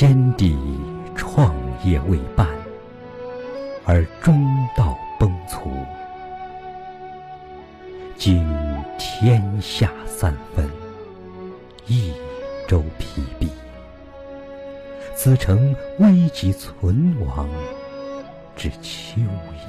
[0.00, 0.56] 先帝
[1.14, 2.48] 创业未半，
[3.84, 4.42] 而中
[4.74, 5.68] 道崩殂。
[8.16, 8.42] 今
[8.98, 10.66] 天下三分，
[11.86, 12.14] 益
[12.66, 13.50] 州疲弊，
[15.14, 17.46] 此诚危急存亡
[18.56, 19.60] 之秋也。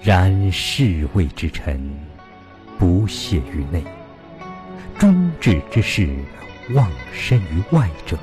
[0.00, 1.92] 然侍卫之臣，
[2.78, 3.82] 不懈于内；
[4.98, 6.08] 忠志之士，
[6.70, 8.16] 忘身于外者，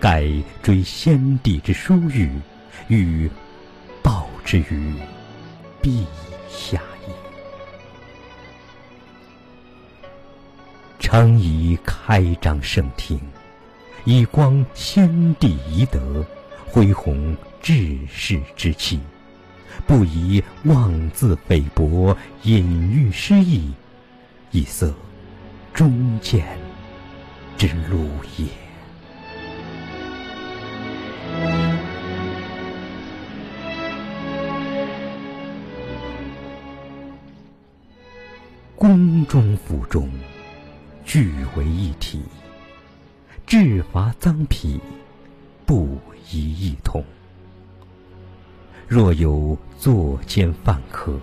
[0.00, 0.24] 盖
[0.62, 2.30] 追先帝之殊遇，
[2.88, 3.28] 欲
[4.02, 4.94] 报之于
[5.82, 6.04] 陛
[6.48, 7.14] 下也。
[10.98, 13.20] 诚以开张圣听，
[14.04, 16.24] 以光先帝遗德，
[16.66, 19.00] 恢弘志士之气。
[19.86, 23.72] 不以妄自菲薄、隐喻失意，
[24.50, 24.92] 以色
[25.78, 26.44] 忠谏
[27.56, 28.46] 之路也。
[38.74, 40.10] 宫中府中，
[41.04, 42.22] 俱为一体；
[43.46, 44.80] 制罚赃匹，
[45.64, 45.96] 不
[46.28, 47.04] 一异同。
[48.88, 51.20] 若有作奸犯科，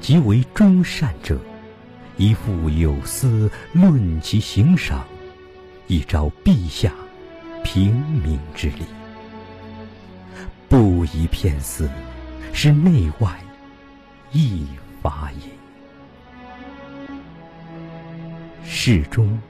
[0.00, 1.38] 即为忠善者，
[2.16, 5.04] 一副有司论其行赏，
[5.86, 6.92] 以昭陛下
[7.64, 8.84] 平明之理。
[10.68, 11.90] 不宜偏私，
[12.52, 13.38] 是内外
[14.32, 14.66] 异
[15.02, 15.50] 法也。
[18.64, 19.40] 侍中、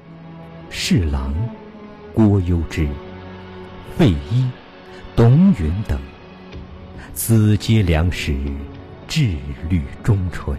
[0.71, 1.35] 侍郎
[2.15, 2.89] 郭攸之、
[3.99, 4.49] 费祎、
[5.15, 6.01] 董允等。
[7.13, 8.35] 此皆良实，
[9.07, 9.37] 志
[9.69, 10.57] 虑忠纯，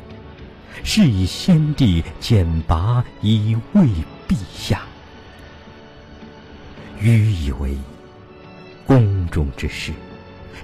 [0.83, 3.83] 是以先帝简拔以慰
[4.27, 4.81] 陛下。
[6.99, 7.77] 愚以为
[8.85, 9.91] 宫中之事，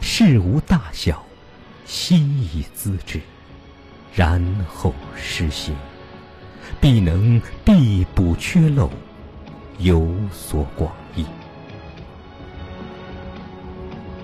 [0.01, 1.23] 事无大小，
[1.85, 3.19] 悉以咨之，
[4.13, 5.75] 然后施行，
[6.79, 8.89] 必能必补缺漏，
[9.79, 11.25] 有所广益。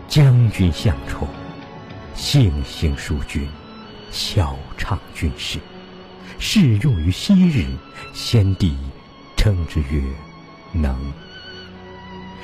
[0.07, 1.27] 将军向宠。
[2.15, 3.50] 性行淑君，
[4.11, 5.57] 晓畅军事，
[6.39, 7.66] 适用于昔日。
[8.13, 8.75] 先帝
[9.35, 10.01] 称之曰
[10.71, 10.95] “能”。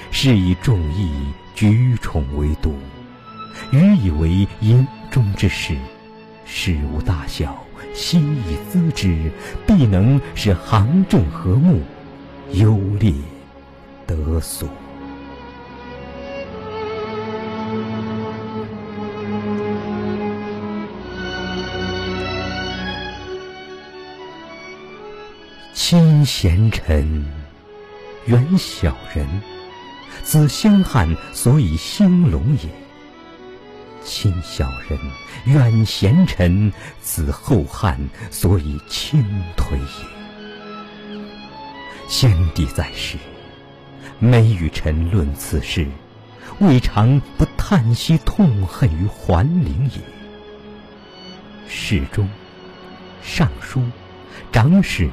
[0.09, 1.11] 是以众议
[1.53, 2.73] 举宠为度，
[3.71, 5.77] 予以为营中之事，
[6.45, 7.63] 事无大小，
[7.93, 9.31] 悉以咨之，
[9.67, 11.83] 必能使行政和睦，
[12.53, 13.13] 优劣
[14.07, 14.67] 得所。
[25.89, 27.25] 亲贤臣，
[28.27, 29.27] 远小人，
[30.21, 32.69] 子兴汉所以兴隆也；
[34.05, 34.99] 亲小人，
[35.45, 37.97] 远贤臣，子后汉
[38.29, 39.25] 所以倾
[39.57, 41.17] 颓也。
[42.07, 43.17] 先帝在世，
[44.19, 45.87] 每与臣论此事，
[46.59, 49.99] 未尝不叹息痛恨于桓灵也。
[51.67, 52.29] 侍中、
[53.23, 53.81] 尚书、
[54.51, 55.09] 长史。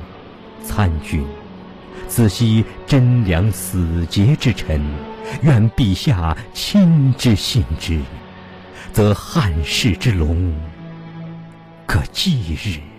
[0.62, 1.25] 参军，
[2.09, 4.81] 子悉贞良死节之臣，
[5.43, 8.00] 愿陛下亲之信之，
[8.93, 10.55] 则汉室之隆
[11.87, 12.96] 可继日。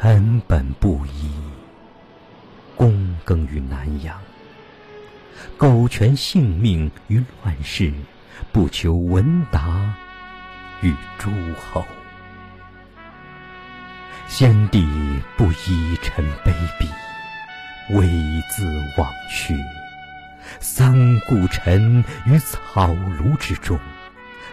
[0.00, 1.28] 臣本布衣，
[2.76, 4.16] 躬耕于南阳，
[5.56, 7.92] 苟全性命于乱世，
[8.52, 9.92] 不求闻达
[10.82, 11.84] 于诸侯。
[14.28, 14.86] 先帝
[15.36, 16.86] 不依臣卑鄙，
[17.96, 18.64] 猥自
[18.96, 19.56] 枉屈，
[20.60, 23.76] 三顾臣于草庐之中，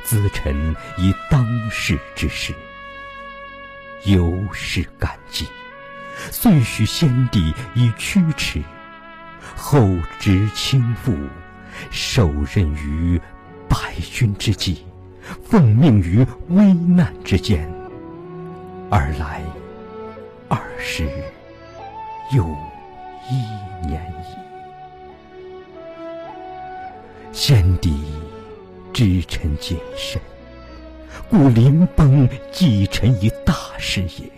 [0.04, 2.52] 咨臣以当世之事。
[4.06, 5.48] 由是感激，
[6.32, 8.62] 遂许先帝以驱驰，
[9.56, 9.80] 后
[10.20, 11.16] 执倾覆，
[11.92, 13.20] 受任于
[13.68, 14.86] 百军之际，
[15.44, 17.70] 奉命于危难之间，
[18.90, 19.42] 而来
[20.48, 21.04] 二十
[22.34, 22.44] 又
[23.30, 24.36] 一年矣。
[27.32, 27.92] 先帝
[28.94, 30.22] 知臣谨慎，
[31.30, 34.32] 故临崩寄臣以大事也。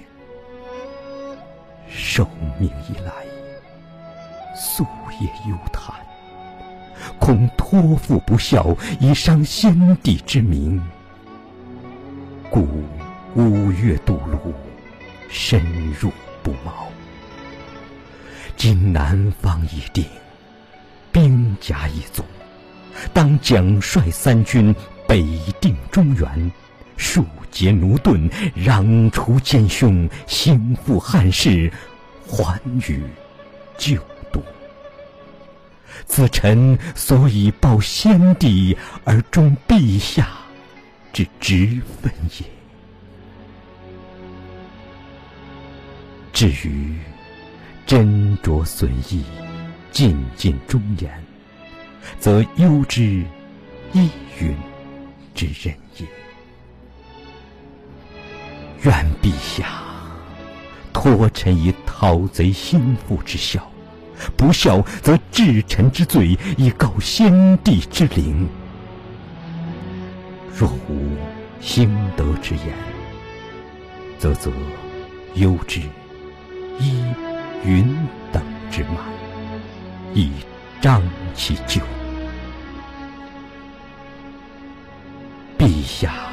[2.17, 2.27] 受
[2.57, 3.11] 命以来，
[4.55, 4.83] 夙
[5.21, 5.93] 夜忧叹，
[7.19, 10.81] 恐托付不效，以伤先帝之名，
[12.49, 12.67] 故
[13.35, 14.51] 五月渡泸，
[15.29, 15.61] 深
[15.91, 16.11] 入
[16.41, 16.87] 不毛。
[18.55, 20.03] 今南方已定，
[21.11, 22.23] 兵甲已足。
[23.13, 24.75] 当奖率三军，
[25.07, 25.23] 北
[25.61, 26.51] 定中原，
[26.97, 31.71] 庶竭奴钝，攘除奸凶，兴复汉室，
[32.27, 33.01] 还于
[33.77, 33.95] 旧
[34.31, 34.43] 都。
[36.05, 40.29] 此臣所以报先帝而忠陛下
[41.11, 42.45] 之职分也。
[46.33, 46.95] 至于
[47.87, 49.23] 斟酌损益，
[49.91, 51.23] 尽尽忠言。
[52.19, 53.25] 则忧之
[53.91, 54.09] 依
[54.39, 54.55] 允
[55.33, 56.05] 之人也。
[58.83, 59.83] 愿陛下
[61.15, 63.65] 多臣以讨贼心腹之效，
[64.35, 68.45] 不效则治臣之罪以告先帝之灵。
[70.53, 71.15] 若无
[71.61, 72.75] 兴德之言，
[74.19, 74.51] 则则
[75.35, 75.79] 忧之
[76.77, 77.05] 依
[77.63, 77.95] 允
[78.33, 78.97] 等之慢，
[80.13, 80.29] 以
[80.81, 81.01] 彰
[81.33, 81.81] 其咎。
[85.57, 86.26] 陛下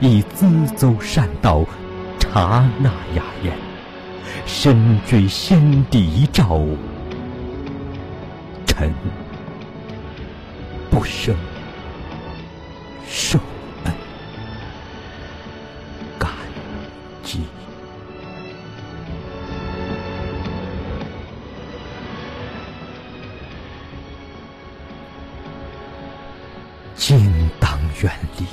[0.00, 1.64] 以咨奏善道，
[2.18, 3.56] 察纳雅言，
[4.44, 6.66] 深追先帝遗诏，
[8.66, 8.92] 臣
[10.90, 11.34] 不胜
[13.08, 13.38] 受
[13.84, 13.94] 恩
[16.18, 16.30] 感
[17.22, 17.40] 激。
[26.96, 28.46] 今当远离，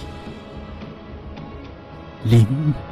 [2.23, 2.91] 临。